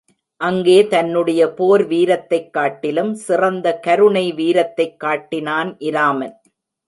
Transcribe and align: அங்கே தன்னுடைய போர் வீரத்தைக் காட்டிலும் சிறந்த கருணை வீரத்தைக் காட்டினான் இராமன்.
அங்கே 0.37 0.87
தன்னுடைய 0.87 1.53
போர் 1.53 1.87
வீரத்தைக் 1.87 2.53
காட்டிலும் 2.53 3.13
சிறந்த 3.15 3.79
கருணை 3.79 4.33
வீரத்தைக் 4.33 4.97
காட்டினான் 4.97 5.75
இராமன். 5.79 6.41